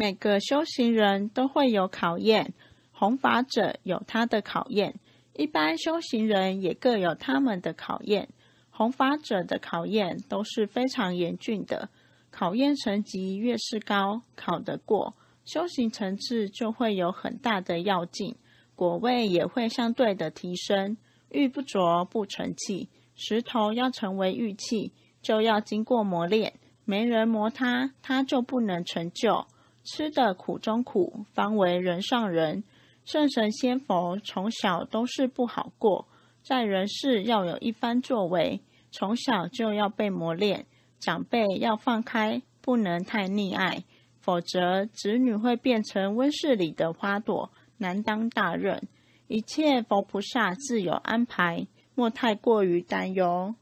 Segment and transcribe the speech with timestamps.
[0.00, 2.54] 每个修行人都会有考验，
[2.90, 4.98] 弘法者有他的考验，
[5.34, 8.30] 一般修行人也各有他们的考验。
[8.70, 11.90] 弘法者的考验都是非常严峻的，
[12.30, 15.14] 考验层级越是高，考得过，
[15.44, 18.36] 修行层次就会有很大的要进，
[18.74, 20.96] 果位也会相对的提升。
[21.28, 26.54] 玉不琢不成器，石头要成为玉器，就要经过磨练，
[26.86, 29.46] 没人磨它，它就不能成就。
[29.84, 32.64] 吃的苦中苦，方为人上人。
[33.04, 36.06] 圣神仙佛从小都是不好过，
[36.42, 38.60] 在人世要有一番作为。
[38.92, 40.66] 从小就要被磨练，
[40.98, 43.84] 长辈要放开，不能太溺爱，
[44.18, 48.88] 否则子女会变成温室里的花朵，难当大任。
[49.28, 53.54] 一切佛菩萨自有安排，莫太过于担忧。